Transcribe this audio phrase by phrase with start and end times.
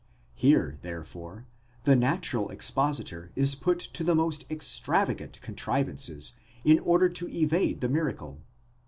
[0.33, 1.45] Here, therefore,
[1.83, 6.33] the natural expositor is put to the most extravagant contrivances
[6.65, 8.41] in order to evade the miracle.